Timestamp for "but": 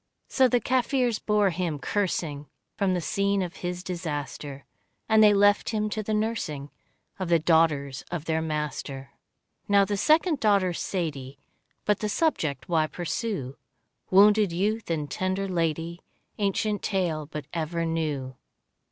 11.85-11.99, 17.27-17.45